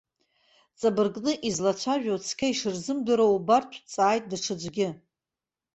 Ҵабыргны 0.79 1.33
излацәажәо 1.47 2.15
цқьа 2.25 2.47
ишырзымдыруа 2.51 3.33
убартә, 3.37 3.77
дҵааит 3.83 4.23
даҽаӡәгьы. 4.31 4.89